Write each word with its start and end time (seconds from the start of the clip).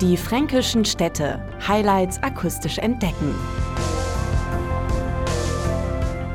Die 0.00 0.16
fränkischen 0.16 0.84
Städte. 0.84 1.42
Highlights 1.66 2.22
akustisch 2.22 2.78
entdecken. 2.78 3.34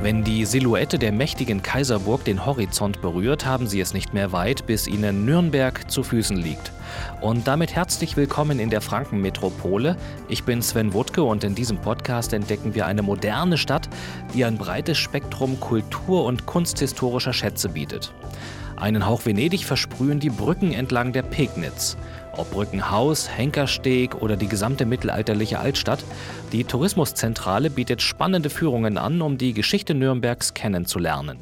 Wenn 0.01 0.25
die 0.25 0.43
Silhouette 0.43 0.99
der 0.99 1.13
mächtigen 1.13 1.61
Kaiserburg 1.61 2.25
den 2.25 2.45
Horizont 2.45 3.01
berührt, 3.01 3.45
haben 3.45 3.67
Sie 3.67 3.79
es 3.79 3.93
nicht 3.93 4.13
mehr 4.13 4.33
weit, 4.33 4.65
bis 4.65 4.85
Ihnen 4.85 5.23
Nürnberg 5.23 5.89
zu 5.89 6.03
Füßen 6.03 6.35
liegt. 6.35 6.73
Und 7.21 7.47
damit 7.47 7.73
herzlich 7.73 8.17
willkommen 8.17 8.59
in 8.59 8.69
der 8.69 8.81
Frankenmetropole. 8.81 9.95
Ich 10.27 10.43
bin 10.43 10.61
Sven 10.61 10.91
Wutke 10.93 11.23
und 11.23 11.45
in 11.45 11.55
diesem 11.55 11.77
Podcast 11.77 12.33
entdecken 12.33 12.75
wir 12.75 12.85
eine 12.85 13.01
moderne 13.01 13.57
Stadt, 13.57 13.87
die 14.33 14.43
ein 14.43 14.57
breites 14.57 14.97
Spektrum 14.97 15.57
kultur- 15.61 16.25
und 16.25 16.45
kunsthistorischer 16.45 17.31
Schätze 17.31 17.69
bietet. 17.69 18.13
Einen 18.75 19.05
Hauch 19.05 19.25
Venedig 19.25 19.63
versprühen 19.63 20.19
die 20.19 20.31
Brücken 20.31 20.73
entlang 20.73 21.13
der 21.13 21.21
Pegnitz. 21.21 21.95
Ob 22.35 22.49
Brückenhaus, 22.49 23.29
Henkersteg 23.29 24.15
oder 24.15 24.35
die 24.35 24.47
gesamte 24.47 24.87
mittelalterliche 24.87 25.59
Altstadt, 25.59 26.03
die 26.51 26.63
Tourismuszentrale 26.63 27.69
bietet 27.69 28.01
spannende 28.01 28.49
Führungen 28.49 28.97
an, 28.97 29.21
um 29.21 29.37
die 29.37 29.53
Geschichte 29.53 29.93
Nürnbergs 29.93 30.55
kennenzulernen. 30.55 31.37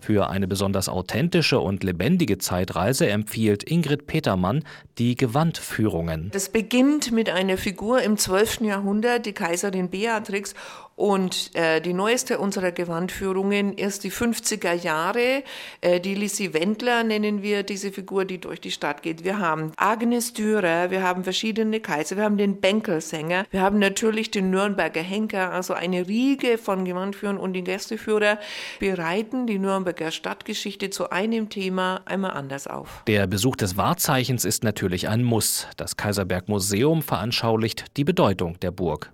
Für 0.00 0.28
eine 0.30 0.46
besonders 0.46 0.88
authentische 0.88 1.60
und 1.60 1.84
lebendige 1.84 2.38
Zeitreise 2.38 3.08
empfiehlt 3.08 3.70
Ingrid 3.70 4.06
Petermann 4.06 4.64
die 4.98 5.14
Gewandführungen. 5.14 6.30
Das 6.32 6.50
beginnt 6.50 7.12
mit 7.12 7.30
einer 7.30 7.56
Figur 7.56 8.02
im 8.02 8.16
12. 8.16 8.62
Jahrhundert, 8.62 9.26
die 9.26 9.32
Kaiserin 9.32 9.90
Beatrix. 9.90 10.54
Und 10.96 11.54
äh, 11.54 11.80
die 11.80 11.92
neueste 11.92 12.38
unserer 12.38 12.70
Gewandführungen 12.70 13.72
ist 13.76 14.04
die 14.04 14.12
50er 14.12 14.72
Jahre. 14.72 15.42
Äh, 15.80 16.00
die 16.00 16.14
Lissy 16.14 16.54
Wendler 16.54 17.02
nennen 17.02 17.42
wir 17.42 17.64
diese 17.64 17.90
Figur, 17.90 18.24
die 18.24 18.38
durch 18.38 18.60
die 18.60 18.70
Stadt 18.70 19.02
geht. 19.02 19.24
Wir 19.24 19.38
haben 19.38 19.72
Agnes 19.76 20.32
Dürer, 20.34 20.90
wir 20.90 21.02
haben 21.02 21.24
verschiedene 21.24 21.80
Kaiser, 21.80 22.16
wir 22.16 22.24
haben 22.24 22.36
den 22.36 22.60
Bänkelsänger, 22.60 23.46
wir 23.50 23.60
haben 23.60 23.78
natürlich 23.78 24.30
den 24.30 24.50
Nürnberger 24.50 25.02
Henker, 25.02 25.50
also 25.52 25.74
eine 25.74 26.06
Riege 26.06 26.58
von 26.58 26.84
Gewandführern 26.84 27.38
und 27.38 27.54
die 27.54 27.64
Gästeführer 27.64 28.38
bereiten 28.78 29.46
die 29.46 29.58
Nürnberger 29.58 30.12
Stadtgeschichte 30.12 30.90
zu 30.90 31.10
einem 31.10 31.48
Thema 31.48 32.02
einmal 32.04 32.32
anders 32.32 32.66
auf. 32.66 33.02
Der 33.08 33.26
Besuch 33.26 33.56
des 33.56 33.76
Wahrzeichens 33.76 34.44
ist 34.44 34.62
natürlich 34.62 35.08
ein 35.08 35.24
Muss. 35.24 35.66
Das 35.76 35.96
Kaiserberg 35.96 36.48
Museum 36.48 37.02
veranschaulicht 37.02 37.96
die 37.96 38.04
Bedeutung 38.04 38.60
der 38.60 38.70
Burg. 38.70 39.10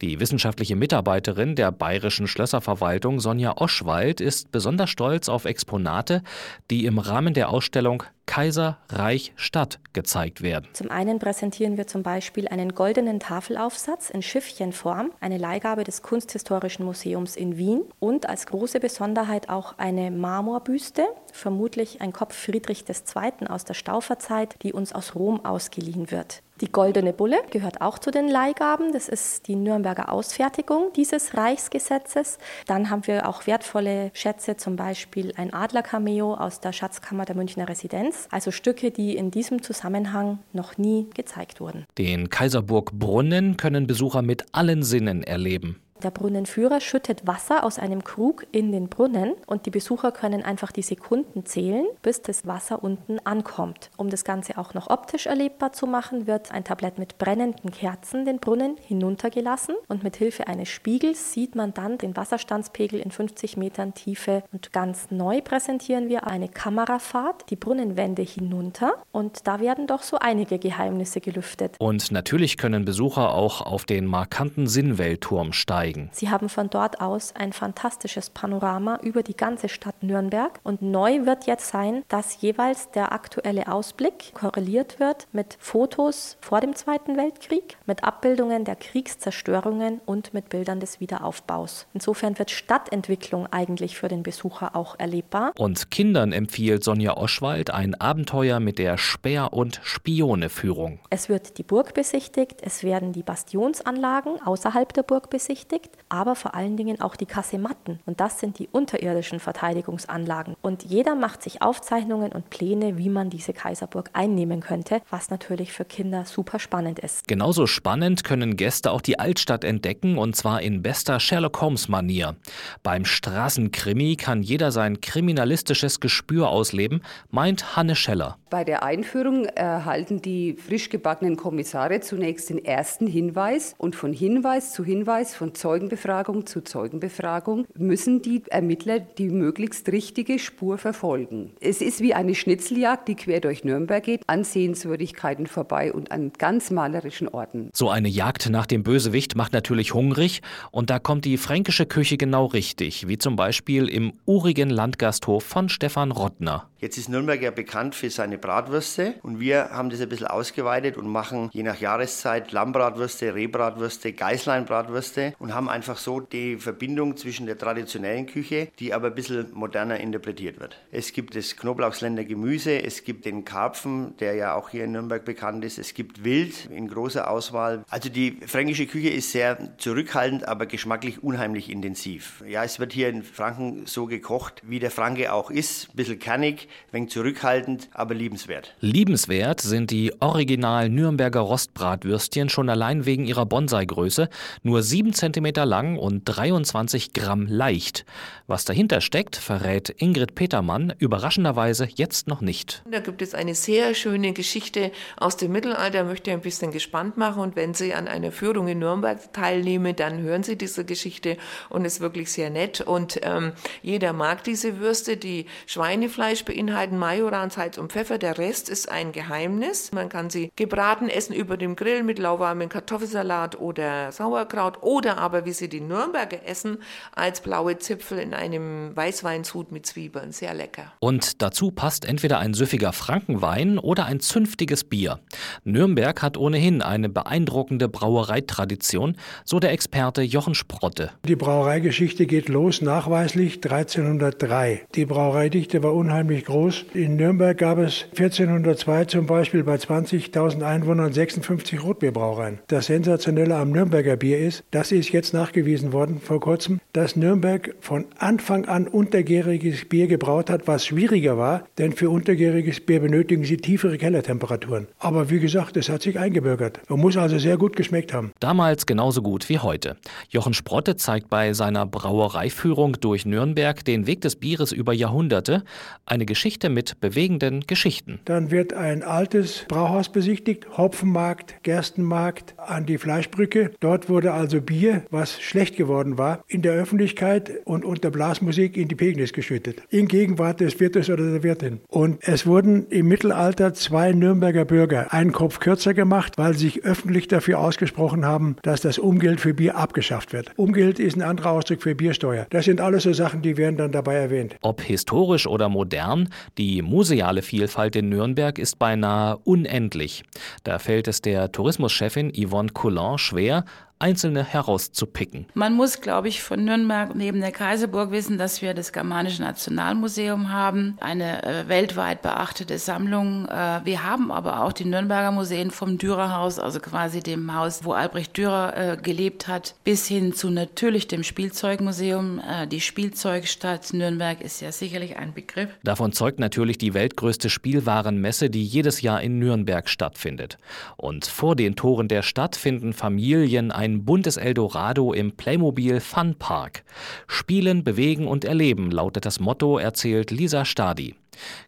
Die 0.00 0.20
wissenschaftliche 0.20 0.76
Mitarbeiterin 0.76 1.56
der 1.56 1.72
Bayerischen 1.72 2.26
Schlösserverwaltung 2.26 3.20
Sonja 3.20 3.56
Oschwald 3.56 4.20
ist 4.20 4.52
besonders 4.52 4.90
stolz 4.90 5.28
auf 5.28 5.44
Exponate, 5.44 6.22
die 6.70 6.84
im 6.86 6.98
Rahmen 6.98 7.34
der 7.34 7.48
Ausstellung 7.48 8.04
Kaiser, 8.28 8.76
Reich, 8.90 9.32
Stadt 9.36 9.80
gezeigt 9.94 10.42
werden. 10.42 10.68
Zum 10.74 10.90
einen 10.90 11.18
präsentieren 11.18 11.78
wir 11.78 11.86
zum 11.86 12.02
Beispiel 12.02 12.46
einen 12.46 12.74
goldenen 12.74 13.20
Tafelaufsatz 13.20 14.10
in 14.10 14.22
Schiffchenform, 14.22 15.10
eine 15.18 15.38
Leihgabe 15.38 15.82
des 15.82 16.02
Kunsthistorischen 16.02 16.84
Museums 16.84 17.36
in 17.36 17.56
Wien 17.56 17.82
und 17.98 18.28
als 18.28 18.46
große 18.46 18.80
Besonderheit 18.80 19.48
auch 19.48 19.78
eine 19.78 20.10
Marmorbüste, 20.10 21.06
vermutlich 21.32 22.02
ein 22.02 22.12
Kopf 22.12 22.36
Friedrich 22.36 22.84
II. 22.86 23.48
aus 23.48 23.64
der 23.64 23.74
Stauferzeit, 23.74 24.62
die 24.62 24.74
uns 24.74 24.92
aus 24.92 25.14
Rom 25.14 25.44
ausgeliehen 25.44 26.10
wird. 26.10 26.42
Die 26.60 26.72
Goldene 26.72 27.12
Bulle 27.12 27.38
gehört 27.50 27.80
auch 27.80 28.00
zu 28.00 28.10
den 28.10 28.26
Leihgaben. 28.26 28.92
Das 28.92 29.08
ist 29.08 29.46
die 29.46 29.54
Nürnberger 29.54 30.10
Ausfertigung 30.10 30.92
dieses 30.96 31.36
Reichsgesetzes. 31.36 32.38
Dann 32.66 32.90
haben 32.90 33.06
wir 33.06 33.28
auch 33.28 33.46
wertvolle 33.46 34.10
Schätze, 34.12 34.56
zum 34.56 34.74
Beispiel 34.74 35.32
ein 35.36 35.54
Adlercameo 35.54 36.34
aus 36.34 36.58
der 36.58 36.72
Schatzkammer 36.72 37.26
der 37.26 37.36
Münchner 37.36 37.68
Residenz. 37.68 38.17
Also 38.30 38.50
Stücke, 38.50 38.90
die 38.90 39.16
in 39.16 39.30
diesem 39.30 39.62
Zusammenhang 39.62 40.38
noch 40.52 40.78
nie 40.78 41.06
gezeigt 41.14 41.60
wurden. 41.60 41.86
Den 41.96 42.28
Kaiserburg 42.30 42.92
Brunnen 42.92 43.56
können 43.56 43.86
Besucher 43.86 44.22
mit 44.22 44.44
allen 44.52 44.82
Sinnen 44.82 45.22
erleben. 45.22 45.80
Der 46.04 46.12
Brunnenführer 46.12 46.80
schüttet 46.80 47.26
Wasser 47.26 47.64
aus 47.64 47.80
einem 47.80 48.04
Krug 48.04 48.46
in 48.52 48.70
den 48.70 48.88
Brunnen 48.88 49.32
und 49.46 49.66
die 49.66 49.70
Besucher 49.70 50.12
können 50.12 50.44
einfach 50.44 50.70
die 50.70 50.82
Sekunden 50.82 51.44
zählen, 51.44 51.86
bis 52.02 52.22
das 52.22 52.46
Wasser 52.46 52.84
unten 52.84 53.18
ankommt. 53.24 53.90
Um 53.96 54.08
das 54.08 54.22
Ganze 54.22 54.58
auch 54.58 54.74
noch 54.74 54.90
optisch 54.90 55.26
erlebbar 55.26 55.72
zu 55.72 55.88
machen, 55.88 56.28
wird 56.28 56.52
ein 56.52 56.62
Tablett 56.62 56.98
mit 56.98 57.18
brennenden 57.18 57.72
Kerzen 57.72 58.24
den 58.24 58.38
Brunnen 58.38 58.76
hinuntergelassen 58.86 59.74
und 59.88 60.04
mit 60.04 60.14
Hilfe 60.14 60.46
eines 60.46 60.68
Spiegels 60.68 61.32
sieht 61.32 61.56
man 61.56 61.74
dann 61.74 61.98
den 61.98 62.16
Wasserstandspegel 62.16 63.00
in 63.00 63.10
50 63.10 63.56
Metern 63.56 63.92
Tiefe 63.92 64.44
und 64.52 64.72
ganz 64.72 65.10
neu 65.10 65.40
präsentieren 65.40 66.08
wir 66.08 66.28
eine 66.28 66.48
Kamerafahrt, 66.48 67.50
die 67.50 67.56
Brunnenwände 67.56 68.22
hinunter 68.22 68.94
und 69.10 69.48
da 69.48 69.58
werden 69.58 69.88
doch 69.88 70.04
so 70.04 70.18
einige 70.20 70.60
Geheimnisse 70.60 71.20
gelüftet. 71.20 71.74
Und 71.80 72.12
natürlich 72.12 72.56
können 72.56 72.84
Besucher 72.84 73.34
auch 73.34 73.62
auf 73.62 73.84
den 73.84 74.06
markanten 74.06 74.68
Sinnweltturm 74.68 75.52
steigen 75.52 75.87
zeigen. 75.88 76.10
Sie 76.12 76.30
haben 76.30 76.48
von 76.48 76.70
dort 76.70 77.00
aus 77.00 77.34
ein 77.36 77.52
fantastisches 77.52 78.30
Panorama 78.30 78.98
über 79.02 79.22
die 79.22 79.36
ganze 79.36 79.68
Stadt 79.68 80.02
Nürnberg. 80.02 80.58
Und 80.62 80.82
neu 80.82 81.26
wird 81.26 81.46
jetzt 81.46 81.68
sein, 81.68 82.02
dass 82.08 82.40
jeweils 82.40 82.90
der 82.90 83.12
aktuelle 83.12 83.70
Ausblick 83.70 84.32
korreliert 84.34 85.00
wird 85.00 85.26
mit 85.32 85.56
Fotos 85.58 86.36
vor 86.40 86.60
dem 86.60 86.74
Zweiten 86.74 87.16
Weltkrieg, 87.16 87.76
mit 87.86 88.04
Abbildungen 88.04 88.64
der 88.64 88.76
Kriegszerstörungen 88.76 90.00
und 90.06 90.34
mit 90.34 90.48
Bildern 90.48 90.80
des 90.80 91.00
Wiederaufbaus. 91.00 91.86
Insofern 91.94 92.38
wird 92.38 92.50
Stadtentwicklung 92.50 93.46
eigentlich 93.50 93.98
für 93.98 94.08
den 94.08 94.22
Besucher 94.22 94.76
auch 94.76 94.98
erlebbar. 94.98 95.52
Und 95.58 95.90
Kindern 95.90 96.32
empfiehlt 96.32 96.84
Sonja 96.84 97.16
Oschwald 97.16 97.70
ein 97.70 97.94
Abenteuer 97.94 98.60
mit 98.60 98.78
der 98.78 98.98
Speer- 98.98 99.52
und 99.52 99.80
Spione-Führung. 99.82 101.00
Es 101.10 101.28
wird 101.28 101.58
die 101.58 101.62
Burg 101.62 101.94
besichtigt, 101.94 102.60
es 102.62 102.82
werden 102.82 103.12
die 103.12 103.22
Bastionsanlagen 103.22 104.40
außerhalb 104.42 104.92
der 104.92 105.02
Burg 105.02 105.30
besichtigt 105.30 105.77
befestigt, 105.78 105.98
aber 106.08 106.34
vor 106.34 106.54
allen 106.54 106.76
Dingen 106.76 107.00
auch 107.00 107.16
die 107.16 107.26
Kasematten. 107.26 108.00
Und 108.06 108.20
das 108.20 108.40
sind 108.40 108.58
die 108.58 108.68
unterirdischen 108.70 109.40
Verteidigungsanlagen. 109.40 110.56
Und 110.62 110.84
jeder 110.84 111.14
macht 111.14 111.42
sich 111.42 111.60
Aufzeichnungen 111.60 112.32
und 112.32 112.50
Pläne, 112.50 112.96
wie 112.96 113.10
man 113.10 113.30
diese 113.30 113.52
Kaiserburg 113.52 114.10
einnehmen 114.14 114.60
könnte, 114.60 115.02
was 115.10 115.30
natürlich 115.30 115.72
für 115.72 115.84
Kinder 115.84 116.24
super 116.24 116.58
spannend 116.58 116.98
ist. 116.98 117.28
Genauso 117.28 117.66
spannend 117.66 118.24
können 118.24 118.56
Gäste 118.56 118.90
auch 118.90 119.02
die 119.02 119.18
Altstadt 119.18 119.64
entdecken 119.64 120.16
und 120.18 120.34
zwar 120.34 120.62
in 120.62 120.82
bester 120.82 121.20
Sherlock 121.20 121.60
Holmes-Manier. 121.60 122.36
Beim 122.82 123.04
Straßenkrimi 123.04 124.16
kann 124.16 124.42
jeder 124.42 124.72
sein 124.72 125.00
kriminalistisches 125.00 126.00
Gespür 126.00 126.48
ausleben, 126.48 127.02
meint 127.30 127.76
Hanne 127.76 127.96
Scheller. 127.96 128.38
Bei 128.50 128.64
der 128.64 128.82
Einführung 128.82 129.44
erhalten 129.44 130.22
die 130.22 130.54
frisch 130.54 130.88
gebackenen 130.88 131.36
Kommissare 131.36 132.00
zunächst 132.00 132.48
den 132.48 132.64
ersten 132.64 133.06
Hinweis 133.06 133.74
und 133.76 133.94
von 133.94 134.14
Hinweis 134.14 134.72
zu 134.72 134.84
Hinweis, 134.84 135.34
von 135.34 135.54
Zeugenbefragung 135.68 136.46
zu 136.46 136.62
Zeugenbefragung 136.62 137.66
müssen 137.76 138.22
die 138.22 138.42
Ermittler 138.48 139.00
die 139.00 139.28
möglichst 139.28 139.86
richtige 139.92 140.38
Spur 140.38 140.78
verfolgen. 140.78 141.52
Es 141.60 141.82
ist 141.82 142.00
wie 142.00 142.14
eine 142.14 142.34
Schnitzeljagd, 142.34 143.06
die 143.06 143.16
quer 143.16 143.42
durch 143.42 143.64
Nürnberg 143.64 144.02
geht, 144.02 144.22
an 144.26 144.44
Sehenswürdigkeiten 144.44 145.46
vorbei 145.46 145.92
und 145.92 146.10
an 146.10 146.32
ganz 146.38 146.70
malerischen 146.70 147.28
Orten. 147.28 147.68
So 147.74 147.90
eine 147.90 148.08
Jagd 148.08 148.48
nach 148.48 148.64
dem 148.64 148.82
Bösewicht 148.82 149.36
macht 149.36 149.52
natürlich 149.52 149.92
hungrig 149.92 150.40
und 150.70 150.88
da 150.88 150.98
kommt 150.98 151.26
die 151.26 151.36
fränkische 151.36 151.84
Küche 151.84 152.16
genau 152.16 152.46
richtig, 152.46 153.06
wie 153.06 153.18
zum 153.18 153.36
Beispiel 153.36 153.90
im 153.90 154.14
urigen 154.24 154.70
Landgasthof 154.70 155.44
von 155.44 155.68
Stefan 155.68 156.12
Rottner. 156.12 156.70
Jetzt 156.80 156.96
ist 156.96 157.08
Nürnberg 157.08 157.42
ja 157.42 157.50
bekannt 157.50 157.96
für 157.96 158.08
seine 158.08 158.38
Bratwürste 158.38 159.16
und 159.22 159.40
wir 159.40 159.70
haben 159.70 159.90
das 159.90 160.00
ein 160.00 160.08
bisschen 160.08 160.28
ausgeweitet 160.28 160.96
und 160.96 161.08
machen 161.08 161.50
je 161.52 161.64
nach 161.64 161.80
Jahreszeit 161.80 162.52
Lammbratwürste, 162.52 163.34
Rehbratwürste, 163.34 164.12
Geißleinbratwürste 164.12 165.34
und 165.40 165.54
haben 165.54 165.57
einfach 165.66 165.96
so 165.96 166.20
die 166.20 166.56
Verbindung 166.56 167.16
zwischen 167.16 167.46
der 167.46 167.56
traditionellen 167.56 168.26
Küche, 168.26 168.68
die 168.78 168.92
aber 168.92 169.08
ein 169.08 169.14
bisschen 169.14 169.46
moderner 169.54 169.98
interpretiert 169.98 170.60
wird. 170.60 170.76
Es 170.92 171.12
gibt 171.12 171.34
das 171.34 171.56
Knoblauchsländer 171.56 172.24
Gemüse, 172.24 172.82
es 172.82 173.02
gibt 173.02 173.24
den 173.24 173.46
Karpfen, 173.46 174.14
der 174.18 174.34
ja 174.34 174.54
auch 174.54 174.68
hier 174.68 174.84
in 174.84 174.92
Nürnberg 174.92 175.24
bekannt 175.24 175.64
ist, 175.64 175.78
es 175.78 175.94
gibt 175.94 176.22
Wild 176.22 176.66
in 176.66 176.88
großer 176.88 177.30
Auswahl. 177.30 177.82
Also 177.88 178.10
die 178.10 178.38
fränkische 178.46 178.86
Küche 178.86 179.08
ist 179.08 179.32
sehr 179.32 179.76
zurückhaltend, 179.78 180.46
aber 180.46 180.66
geschmacklich 180.66 181.22
unheimlich 181.22 181.70
intensiv. 181.70 182.44
Ja, 182.46 182.62
es 182.64 182.78
wird 182.78 182.92
hier 182.92 183.08
in 183.08 183.22
Franken 183.22 183.86
so 183.86 184.06
gekocht, 184.06 184.62
wie 184.66 184.78
der 184.78 184.90
Franke 184.90 185.32
auch 185.32 185.50
ist, 185.50 185.88
ein 185.90 185.96
bisschen 185.96 186.18
kernig, 186.18 186.68
wenig 186.92 187.10
zurückhaltend, 187.10 187.88
aber 187.92 188.14
liebenswert. 188.14 188.74
Liebenswert 188.80 189.60
sind 189.60 189.90
die 189.90 190.12
original 190.20 190.88
Nürnberger 190.88 191.40
Rostbratwürstchen 191.40 192.48
schon 192.48 192.68
allein 192.68 193.06
wegen 193.06 193.24
ihrer 193.24 193.46
Bonsai-Größe, 193.46 194.28
nur 194.62 194.82
7 194.82 195.12
cm 195.12 195.47
Zentimeter 195.48 195.66
lang 195.66 195.96
und 195.96 196.24
23 196.24 197.14
Gramm 197.14 197.46
leicht. 197.46 198.04
Was 198.46 198.64
dahinter 198.64 199.00
steckt, 199.00 199.36
verrät 199.36 199.88
Ingrid 199.88 200.34
Petermann 200.34 200.92
überraschenderweise 200.98 201.88
jetzt 201.94 202.28
noch 202.28 202.40
nicht. 202.40 202.82
Da 202.90 203.00
gibt 203.00 203.22
es 203.22 203.34
eine 203.34 203.54
sehr 203.54 203.94
schöne 203.94 204.32
Geschichte 204.32 204.90
aus 205.16 205.36
dem 205.38 205.52
Mittelalter, 205.52 206.04
möchte 206.04 206.30
ich 206.30 206.36
ein 206.36 206.42
bisschen 206.42 206.70
gespannt 206.70 207.16
machen. 207.16 207.42
Und 207.42 207.56
wenn 207.56 207.74
Sie 207.74 207.94
an 207.94 208.08
einer 208.08 208.32
Führung 208.32 208.68
in 208.68 208.78
Nürnberg 208.78 209.32
teilnehmen, 209.32 209.96
dann 209.96 210.20
hören 210.20 210.42
Sie 210.42 210.56
diese 210.56 210.84
Geschichte 210.84 211.36
und 211.68 211.84
ist 211.84 212.00
wirklich 212.00 212.30
sehr 212.32 212.50
nett. 212.50 212.80
Und 212.80 213.20
ähm, 213.22 213.52
jeder 213.82 214.12
mag 214.12 214.44
diese 214.44 214.80
Würste, 214.80 215.16
die 215.16 215.46
Schweinefleisch 215.66 216.44
beinhalten 216.44 216.98
Majoran, 216.98 217.50
Salz 217.50 217.78
und 217.78 217.92
Pfeffer. 217.92 218.18
Der 218.18 218.38
Rest 218.38 218.68
ist 218.68 218.90
ein 218.90 219.12
Geheimnis. 219.12 219.92
Man 219.92 220.08
kann 220.08 220.30
sie 220.30 220.50
gebraten 220.56 221.08
essen 221.08 221.34
über 221.34 221.56
dem 221.56 221.76
Grill 221.76 222.02
mit 222.02 222.18
lauwarmem 222.18 222.68
Kartoffelsalat 222.68 223.60
oder 223.60 224.10
Sauerkraut 224.12 224.82
oder 224.82 225.18
aber, 225.18 225.27
wie 225.32 225.52
sie 225.52 225.68
die 225.68 225.80
Nürnberger 225.80 226.46
essen, 226.46 226.78
als 227.14 227.40
blaue 227.40 227.78
Zipfel 227.78 228.18
in 228.18 228.34
einem 228.34 228.96
Weißweinsud 228.96 229.72
mit 229.72 229.86
Zwiebeln. 229.86 230.32
Sehr 230.32 230.54
lecker. 230.54 230.92
Und 231.00 231.42
dazu 231.42 231.70
passt 231.70 232.04
entweder 232.04 232.38
ein 232.38 232.54
süffiger 232.54 232.92
Frankenwein 232.92 233.78
oder 233.78 234.06
ein 234.06 234.20
zünftiges 234.20 234.84
Bier. 234.84 235.20
Nürnberg 235.64 236.22
hat 236.22 236.36
ohnehin 236.36 236.82
eine 236.82 237.08
beeindruckende 237.08 237.88
Brauereitradition, 237.88 239.16
so 239.44 239.60
der 239.60 239.72
Experte 239.72 240.22
Jochen 240.22 240.54
Sprotte. 240.54 241.10
Die 241.26 241.36
Brauereigeschichte 241.36 242.26
geht 242.26 242.48
los 242.48 242.80
nachweislich 242.80 243.56
1303. 243.56 244.82
Die 244.94 245.06
Brauereidichte 245.06 245.82
war 245.82 245.94
unheimlich 245.94 246.44
groß. 246.44 246.86
In 246.94 247.16
Nürnberg 247.16 247.56
gab 247.56 247.78
es 247.78 248.04
1402 248.10 249.04
zum 249.06 249.26
Beispiel 249.26 249.64
bei 249.64 249.76
20.000 249.76 250.62
Einwohnern 250.62 251.12
56 251.12 251.82
Rotbierbrauereien. 251.82 252.60
Das 252.68 252.86
Sensationelle 252.86 253.56
am 253.56 253.70
Nürnberger 253.70 254.16
Bier 254.16 254.38
ist, 254.38 254.64
das 254.70 254.92
ist 254.92 255.10
jetzt 255.10 255.17
nachgewiesen 255.32 255.92
worden 255.92 256.20
vor 256.20 256.40
kurzem, 256.40 256.80
dass 256.92 257.16
Nürnberg 257.16 257.74
von 257.80 258.06
Anfang 258.18 258.64
an 258.66 258.86
untergäriges 258.86 259.84
Bier 259.84 260.06
gebraut 260.06 260.50
hat, 260.50 260.66
was 260.66 260.86
schwieriger 260.86 261.36
war, 261.36 261.64
denn 261.78 261.92
für 261.92 262.10
untergäriges 262.10 262.80
Bier 262.80 263.00
benötigen 263.00 263.44
sie 263.44 263.56
tiefere 263.56 263.98
Kellertemperaturen. 263.98 264.86
Aber 264.98 265.30
wie 265.30 265.40
gesagt, 265.40 265.76
es 265.76 265.88
hat 265.88 266.02
sich 266.02 266.18
eingebürgert. 266.18 266.80
Man 266.88 267.00
muss 267.00 267.16
also 267.16 267.38
sehr 267.38 267.56
gut 267.56 267.76
geschmeckt 267.76 268.12
haben. 268.14 268.32
Damals 268.40 268.86
genauso 268.86 269.22
gut 269.22 269.48
wie 269.48 269.58
heute. 269.58 269.96
Jochen 270.30 270.54
Sprotte 270.54 270.96
zeigt 270.96 271.28
bei 271.28 271.52
seiner 271.52 271.86
Brauereiführung 271.86 272.94
durch 273.00 273.26
Nürnberg 273.26 273.84
den 273.84 274.06
Weg 274.06 274.20
des 274.20 274.36
Bieres 274.36 274.72
über 274.72 274.92
Jahrhunderte, 274.92 275.64
eine 276.06 276.26
Geschichte 276.26 276.68
mit 276.68 277.00
bewegenden 277.00 277.66
Geschichten. 277.66 278.20
Dann 278.24 278.50
wird 278.50 278.72
ein 278.72 279.02
altes 279.02 279.64
Brauhaus 279.68 280.08
besichtigt, 280.10 280.66
Hopfenmarkt, 280.76 281.62
Gerstenmarkt, 281.62 282.54
an 282.56 282.86
die 282.86 282.98
Fleischbrücke. 282.98 283.72
Dort 283.80 284.08
wurde 284.08 284.32
also 284.32 284.60
Bier, 284.60 285.02
was 285.10 285.40
schlecht 285.40 285.76
geworden 285.76 286.18
war, 286.18 286.44
in 286.46 286.62
der 286.62 286.74
Öffentlichkeit 286.74 287.50
und 287.64 287.84
unter 287.84 288.10
Blasmusik 288.10 288.76
in 288.76 288.88
die 288.88 288.94
Pegnitz 288.94 289.32
geschüttet. 289.32 289.82
In 289.90 290.06
Gegenwart 290.08 290.60
des 290.60 290.78
Wirtes 290.78 291.10
oder 291.10 291.30
der 291.30 291.42
Wirtin. 291.42 291.80
Und 291.88 292.18
es 292.20 292.46
wurden 292.46 292.86
im 292.88 293.08
Mittelalter 293.08 293.74
zwei 293.74 294.12
Nürnberger 294.12 294.64
Bürger 294.64 295.12
einen 295.12 295.32
Kopf 295.32 295.58
kürzer 295.58 295.94
gemacht, 295.94 296.34
weil 296.36 296.54
sie 296.54 296.68
sich 296.68 296.84
öffentlich 296.84 297.28
dafür 297.28 297.58
ausgesprochen 297.60 298.24
haben, 298.24 298.56
dass 298.62 298.80
das 298.80 298.98
Umgeld 298.98 299.40
für 299.40 299.54
Bier 299.54 299.76
abgeschafft 299.76 300.32
wird. 300.32 300.52
Umgeld 300.56 300.98
ist 300.98 301.16
ein 301.16 301.22
anderer 301.22 301.52
Ausdruck 301.52 301.82
für 301.82 301.94
Biersteuer. 301.94 302.46
Das 302.50 302.66
sind 302.66 302.80
alles 302.80 303.04
so 303.04 303.12
Sachen, 303.12 303.42
die 303.42 303.56
werden 303.56 303.76
dann 303.76 303.92
dabei 303.92 304.14
erwähnt. 304.14 304.56
Ob 304.60 304.82
historisch 304.82 305.46
oder 305.46 305.68
modern, 305.68 306.28
die 306.58 306.82
museale 306.82 307.42
Vielfalt 307.42 307.96
in 307.96 308.10
Nürnberg 308.10 308.58
ist 308.58 308.78
beinahe 308.78 309.38
unendlich. 309.44 310.24
Da 310.64 310.78
fällt 310.78 311.08
es 311.08 311.22
der 311.22 311.50
Tourismuschefin 311.52 312.32
Yvonne 312.34 312.70
Coulon 312.72 313.18
schwer, 313.18 313.64
einzelne 313.98 314.44
herauszupicken. 314.44 315.46
Man 315.54 315.74
muss, 315.74 316.00
glaube 316.00 316.28
ich, 316.28 316.42
von 316.42 316.64
Nürnberg 316.64 317.14
neben 317.14 317.40
der 317.40 317.52
Kaiserburg 317.52 318.10
wissen, 318.10 318.38
dass 318.38 318.62
wir 318.62 318.74
das 318.74 318.92
Germanische 318.92 319.42
Nationalmuseum 319.42 320.52
haben, 320.52 320.96
eine 321.00 321.42
äh, 321.42 321.68
weltweit 321.68 322.22
beachtete 322.22 322.78
Sammlung. 322.78 323.46
Äh, 323.46 323.80
wir 323.84 324.04
haben 324.04 324.30
aber 324.30 324.62
auch 324.62 324.72
die 324.72 324.84
Nürnberger 324.84 325.32
Museen 325.32 325.70
vom 325.70 325.98
Dürerhaus, 325.98 326.58
also 326.58 326.80
quasi 326.80 327.20
dem 327.20 327.54
Haus, 327.54 327.84
wo 327.84 327.92
Albrecht 327.92 328.36
Dürer 328.36 328.76
äh, 328.76 328.96
gelebt 328.96 329.48
hat, 329.48 329.74
bis 329.84 330.06
hin 330.06 330.32
zu 330.32 330.50
natürlich 330.50 331.08
dem 331.08 331.24
Spielzeugmuseum. 331.24 332.40
Äh, 332.40 332.66
die 332.66 332.80
Spielzeugstadt 332.80 333.92
Nürnberg 333.92 334.40
ist 334.40 334.60
ja 334.60 334.70
sicherlich 334.70 335.16
ein 335.16 335.34
Begriff. 335.34 335.70
Davon 335.82 336.12
zeugt 336.12 336.38
natürlich 336.38 336.78
die 336.78 336.94
weltgrößte 336.94 337.50
Spielwarenmesse, 337.50 338.50
die 338.50 338.64
jedes 338.64 339.02
Jahr 339.02 339.20
in 339.22 339.38
Nürnberg 339.38 339.88
stattfindet. 339.88 340.58
Und 340.96 341.26
vor 341.26 341.56
den 341.56 341.74
Toren 341.74 342.08
der 342.08 342.22
Stadt 342.22 342.54
finden 342.54 342.92
Familien 342.92 343.72
ein 343.72 343.87
ein 343.88 344.04
buntes 344.04 344.36
Eldorado 344.36 345.12
im 345.12 345.32
Playmobil 345.32 346.00
Fun 346.00 346.34
Park. 346.38 346.84
Spielen, 347.26 347.84
bewegen 347.84 348.26
und 348.26 348.44
erleben 348.44 348.90
lautet 348.90 349.24
das 349.24 349.40
Motto, 349.40 349.78
erzählt 349.78 350.30
Lisa 350.30 350.64
Stadi. 350.64 351.14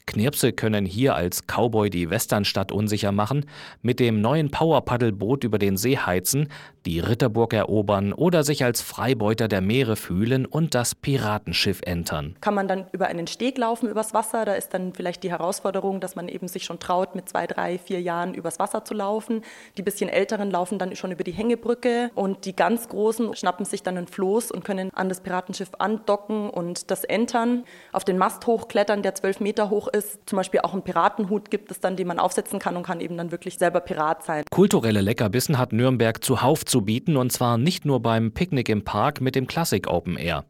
Knirpse 0.07 0.53
können 0.53 0.85
hier 0.85 1.15
als 1.15 1.47
Cowboy 1.47 1.91
die 1.91 2.11
Westernstadt 2.11 2.73
unsicher 2.73 3.13
machen, 3.13 3.47
mit 3.83 4.01
dem 4.01 4.21
neuen 4.21 4.51
Powerpaddelboot 4.51 5.45
über 5.45 5.59
den 5.59 5.77
See 5.77 5.97
heizen, 5.97 6.49
die 6.87 7.01
Ritterburg 7.01 7.53
erobern 7.53 8.13
oder 8.13 8.43
sich 8.43 8.65
als 8.65 8.81
Freibeuter 8.81 9.49
der 9.49 9.61
Meere 9.61 9.97
fühlen 9.97 10.47
und 10.47 10.75
das 10.75 10.95
Piratenschiff 10.95 11.81
entern. 11.85 12.37
Kann 12.41 12.55
man 12.55 12.69
dann 12.69 12.87
über 12.93 13.07
einen 13.07 13.27
Steg 13.27 13.59
laufen 13.59 13.89
übers 13.89 14.15
Wasser? 14.15 14.45
Da 14.45 14.55
ist 14.55 14.73
dann 14.73 14.95
vielleicht 14.95 15.23
die 15.23 15.31
Herausforderung, 15.31 16.01
dass 16.01 16.17
man 16.17 16.29
eben 16.29 16.49
sich 16.49 16.65
schon 16.65 16.79
traut, 16.79 17.15
mit 17.15 17.29
zwei, 17.29 17.47
drei, 17.47 17.79
vier 17.79 18.01
Jahren 18.01 18.35
übers 18.35 18.59
Wasser 18.59 18.85
zu 18.85 18.95
laufen. 18.95 19.43
Die 19.77 19.83
bisschen 19.83 20.09
älteren 20.09 20.51
laufen 20.51 20.79
dann 20.79 20.95
schon 20.97 21.13
über 21.13 21.25
die 21.25 21.33
Hängebrücke 21.33 22.11
und 22.15 22.45
die 22.45 22.57
ganz 22.57 22.89
großen 22.89 23.37
schnappen 23.37 23.67
sich 23.67 23.83
dann 23.83 23.99
ein 23.99 24.07
Floß 24.07 24.51
und 24.51 24.65
können 24.65 24.91
an 24.95 25.09
das 25.09 25.21
Piratenschiff 25.21 25.71
andocken 25.79 26.49
und 26.49 26.91
das 26.91 27.05
entern. 27.05 27.65
Auf 27.93 28.05
den 28.05 28.19
Mast 28.19 28.47
hochklettern, 28.47 29.03
der 29.03 29.15
zwölf 29.15 29.41
Meter 29.41 29.60
hoch 29.69 29.89
ist. 29.89 30.21
Zum 30.27 30.37
Beispiel 30.37 30.61
auch 30.61 30.73
einen 30.73 30.83
Piratenhut 30.83 31.51
gibt 31.51 31.71
es 31.71 31.81
dann, 31.81 31.97
den 31.97 32.07
man 32.07 32.19
aufsetzen 32.19 32.59
kann 32.59 32.77
und 32.77 32.85
kann 32.85 33.01
eben 33.01 33.19
dann 33.19 33.31
wirklich 33.31 33.59
selber 33.59 33.81
Pirat 33.81 34.25
sein. 34.25 34.45
Kulturelle 34.51 35.03
Leckerbissen 35.03 35.59
hat 35.59 35.73
Nürnberg 35.73 36.25
zuhauf 36.25 36.65
zu 36.65 36.83
bieten 36.83 37.17
und 37.17 37.33
zwar 37.33 37.59
nicht 37.59 37.85
nur 37.85 38.01
beim 38.01 38.33
Picknick 38.33 38.69
im 38.69 38.85
Park 38.85 39.21
mit 39.21 39.35
dem 39.35 39.47
Classic 39.47 39.87
Open 39.87 40.17
Air. 40.17 40.45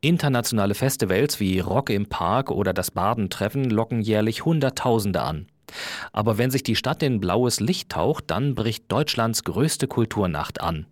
Internationale 0.00 0.74
Festivals 0.74 1.38
wie 1.38 1.60
Rock 1.60 1.90
im 1.90 2.08
Park 2.08 2.50
oder 2.50 2.72
das 2.72 2.90
Badentreffen 2.90 3.70
locken 3.70 4.00
jährlich 4.00 4.44
Hunderttausende 4.44 5.22
an. 5.22 5.46
Aber 6.12 6.38
wenn 6.38 6.50
sich 6.50 6.62
die 6.62 6.76
Stadt 6.76 7.02
in 7.02 7.20
blaues 7.20 7.60
Licht 7.60 7.90
taucht, 7.90 8.24
dann 8.28 8.54
bricht 8.54 8.90
Deutschlands 8.90 9.44
größte 9.44 9.86
Kulturnacht 9.86 10.60
an. 10.60 10.86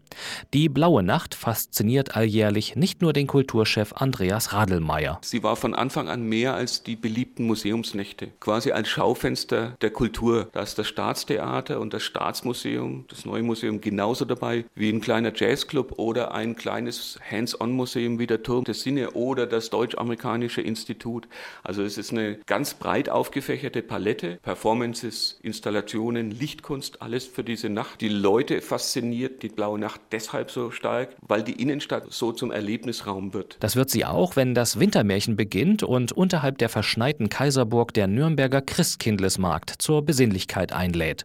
Die 0.54 0.68
Blaue 0.68 1.02
Nacht 1.02 1.34
fasziniert 1.34 2.16
alljährlich 2.16 2.76
nicht 2.76 3.02
nur 3.02 3.12
den 3.12 3.26
Kulturchef 3.26 3.92
Andreas 3.92 4.52
Radelmeier. 4.52 5.18
Sie 5.22 5.42
war 5.42 5.56
von 5.56 5.74
Anfang 5.74 6.08
an 6.08 6.22
mehr 6.22 6.54
als 6.54 6.82
die 6.82 6.96
beliebten 6.96 7.46
Museumsnächte, 7.46 8.28
quasi 8.40 8.72
als 8.72 8.88
Schaufenster 8.88 9.76
der 9.80 9.90
Kultur. 9.90 10.48
Da 10.52 10.62
ist 10.62 10.78
das 10.78 10.88
Staatstheater 10.88 11.80
und 11.80 11.92
das 11.92 12.02
Staatsmuseum, 12.02 13.04
das 13.08 13.24
Neue 13.24 13.42
Museum 13.42 13.80
genauso 13.80 14.24
dabei 14.24 14.64
wie 14.74 14.90
ein 14.90 15.00
kleiner 15.00 15.32
Jazzclub 15.34 15.98
oder 15.98 16.32
ein 16.32 16.56
kleines 16.56 17.18
Hands-on-Museum 17.30 18.18
wie 18.18 18.26
der 18.26 18.42
Turm 18.42 18.64
des 18.64 18.82
Sinne 18.82 19.12
oder 19.12 19.46
das 19.46 19.70
Deutsch-Amerikanische 19.70 20.60
Institut. 20.60 21.28
Also 21.62 21.82
es 21.82 21.98
ist 21.98 22.12
eine 22.12 22.38
ganz 22.46 22.74
breit 22.74 23.08
aufgefächerte 23.08 23.82
Palette, 23.82 24.38
Performances, 24.42 25.38
Installationen, 25.42 26.30
Lichtkunst, 26.30 27.02
alles 27.02 27.26
für 27.26 27.44
diese 27.44 27.68
Nacht. 27.68 28.00
Die 28.00 28.08
Leute 28.08 28.60
fasziniert 28.60 29.42
die 29.42 29.48
Blaue 29.48 29.78
Nacht 29.78 30.00
deshalb 30.12 30.50
so 30.50 30.70
stark, 30.70 31.16
weil 31.20 31.42
die 31.42 31.60
Innenstadt 31.60 32.12
so 32.12 32.32
zum 32.32 32.50
Erlebnisraum 32.50 33.34
wird. 33.34 33.56
Das 33.60 33.76
wird 33.76 33.90
sie 33.90 34.04
auch, 34.04 34.36
wenn 34.36 34.54
das 34.54 34.78
Wintermärchen 34.78 35.36
beginnt 35.36 35.82
und 35.82 36.12
unterhalb 36.12 36.58
der 36.58 36.68
verschneiten 36.68 37.28
Kaiserburg 37.28 37.94
der 37.94 38.06
Nürnberger 38.06 38.60
Christkindlesmarkt 38.62 39.74
zur 39.78 40.02
Besinnlichkeit 40.02 40.72
einlädt. 40.72 41.24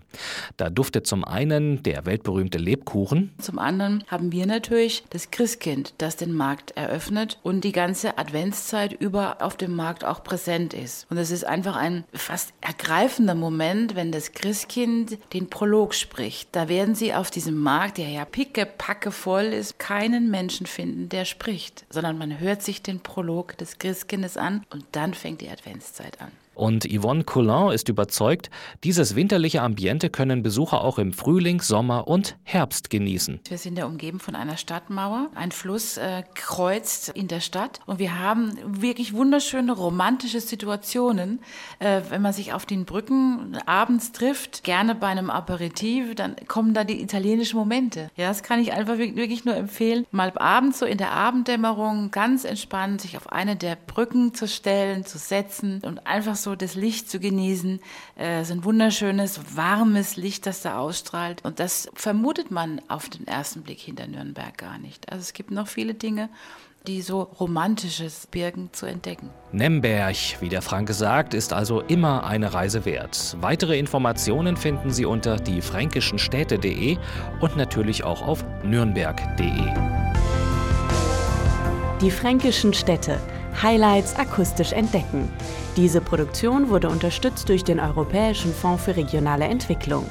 Da 0.57 0.69
duftet 0.69 1.07
zum 1.07 1.23
einen 1.23 1.83
der 1.83 2.05
weltberühmte 2.05 2.57
Lebkuchen. 2.57 3.33
Zum 3.39 3.59
anderen 3.59 4.03
haben 4.07 4.31
wir 4.31 4.45
natürlich 4.45 5.03
das 5.09 5.31
Christkind, 5.31 5.93
das 5.97 6.15
den 6.15 6.33
Markt 6.33 6.71
eröffnet 6.71 7.39
und 7.43 7.63
die 7.63 7.71
ganze 7.71 8.17
Adventszeit 8.17 8.93
über 8.93 9.41
auf 9.41 9.57
dem 9.57 9.75
Markt 9.75 10.05
auch 10.05 10.23
präsent 10.23 10.73
ist. 10.73 11.07
Und 11.09 11.17
es 11.17 11.31
ist 11.31 11.45
einfach 11.45 11.75
ein 11.75 12.03
fast 12.13 12.53
ergreifender 12.61 13.35
Moment, 13.35 13.95
wenn 13.95 14.11
das 14.11 14.31
Christkind 14.31 15.17
den 15.33 15.50
Prolog 15.50 15.93
spricht. 15.93 16.50
Da 16.51 16.69
werden 16.69 16.95
sie 16.95 17.13
auf 17.13 17.31
diesem 17.31 17.57
Markt, 17.57 17.97
der 17.97 18.09
ja 18.09 18.25
picke 18.25 18.65
Packe 18.78 19.12
voll 19.12 19.46
ist, 19.46 19.80
keinen 19.80 20.32
Menschen 20.32 20.66
finden, 20.66 21.10
der 21.10 21.25
spricht, 21.25 21.86
sondern 21.90 22.18
man 22.18 22.40
hört 22.40 22.62
sich 22.62 22.82
den 22.82 23.00
Prolog 23.00 23.58
des 23.58 23.78
Christkindes 23.78 24.38
an 24.38 24.66
und 24.72 24.86
dann 24.92 25.13
fängt 25.13 25.42
die 25.42 25.50
Adventszeit 25.50 26.20
an. 26.22 26.32
Und 26.53 26.86
Yvonne 26.86 27.24
Coulin 27.24 27.72
ist 27.72 27.89
überzeugt, 27.89 28.50
dieses 28.84 29.15
winterliche 29.15 29.62
Ambiente 29.62 30.10
können 30.10 30.43
Besucher 30.43 30.84
auch 30.84 31.00
im 31.00 31.13
Frühling, 31.13 31.62
Sommer 31.62 32.08
und 32.08 32.38
Herbst 32.43 32.89
genießen. 32.89 33.39
Wir 33.48 33.58
sind 33.58 33.77
ja 33.77 33.86
umgeben 33.86 34.20
von 34.20 34.36
einer 34.36 34.58
Stadtmauer. 34.58 35.29
Ein 35.34 35.51
Fluss 35.51 35.98
äh, 35.98 36.24
kreuzt 36.36 37.10
in 37.10 37.27
der 37.27 37.39
Stadt 37.39 37.79
und 37.86 38.00
wir 38.00 38.20
haben 38.20 38.58
wirklich 38.65 39.13
wunderschöne 39.13 39.72
romantische 39.72 40.41
Situationen. 40.41 41.39
Äh, 41.79 42.01
wenn 42.10 42.22
man 42.22 42.34
sich 42.34 42.53
auf 42.53 42.65
den 42.65 42.86
Brücken 42.86 43.58
abends 43.65 44.12
trifft, 44.12 44.63
gerne 44.63 44.93
bei 44.93 45.08
einem 45.08 45.29
Aperitif, 45.29 46.15
dann 46.15 46.36
kommen 46.48 46.74
da 46.74 46.84
die 46.84 47.01
italienischen 47.01 47.58
Momente. 47.58 48.10
Ja, 48.17 48.27
das 48.27 48.43
kann 48.43 48.60
ich 48.60 48.74
einfach 48.74 48.98
wirklich 48.98 49.46
nur 49.46 49.55
empfehlen, 49.55 50.05
mal 50.12 50.31
abends 50.38 50.79
so 50.79 50.86
in 50.86 50.98
der 50.98 51.12
Abenddämmerung 51.12 52.12
ganz 52.12 52.43
entspannt 52.43 53.01
sich 53.01 53.17
auf 53.17 53.31
eine 53.31 53.55
der 53.55 53.75
Brücken 53.75 54.34
zu 54.34 54.48
stellen, 54.48 55.05
zu 55.05 55.17
setzen 55.17 55.81
und 55.86 56.05
einfach 56.08 56.36
so 56.43 56.55
das 56.55 56.75
Licht 56.75 57.10
zu 57.10 57.19
genießen. 57.19 57.79
Äh, 58.15 58.43
so 58.43 58.53
ein 58.53 58.63
wunderschönes, 58.63 59.55
warmes 59.55 60.15
Licht, 60.15 60.45
das 60.45 60.62
da 60.62 60.77
ausstrahlt. 60.77 61.43
Und 61.43 61.60
das 61.60 61.89
vermutet 61.93 62.51
man 62.51 62.81
auf 62.88 63.10
den 63.10 63.27
ersten 63.27 63.62
Blick 63.63 63.79
hinter 63.79 64.07
Nürnberg 64.07 64.57
gar 64.57 64.77
nicht. 64.77 65.12
Also 65.12 65.21
es 65.21 65.33
gibt 65.33 65.51
noch 65.51 65.67
viele 65.67 65.93
Dinge, 65.93 66.29
die 66.88 67.01
so 67.01 67.21
romantisches 67.21 68.27
birgen 68.27 68.69
zu 68.71 68.86
entdecken. 68.86 69.29
Nemberg, 69.51 70.15
wie 70.39 70.50
der 70.50 70.62
Franke 70.62 70.93
sagt, 70.93 71.33
ist 71.33 71.53
also 71.53 71.81
immer 71.81 72.25
eine 72.25 72.53
Reise 72.53 72.86
wert. 72.86 73.38
Weitere 73.39 73.77
Informationen 73.77 74.57
finden 74.57 74.89
Sie 74.89 75.05
unter 75.05 75.38
diefränkischenstädte.de 75.38 76.98
und 77.39 77.55
natürlich 77.55 78.03
auch 78.03 78.21
auf 78.24 78.43
nürnberg.de. 78.63 80.01
Die 82.01 82.12
fränkischen 82.12 82.74
Städte. 82.74 83.19
Highlights 83.62 84.15
akustisch 84.15 84.72
entdecken. 84.74 85.31
Diese 85.77 86.01
Produktion 86.01 86.70
wurde 86.70 86.89
unterstützt 86.89 87.50
durch 87.50 87.63
den 87.63 87.79
Europäischen 87.79 88.53
Fonds 88.53 88.84
für 88.84 88.96
regionale 88.96 89.46
Entwicklung. 89.46 90.05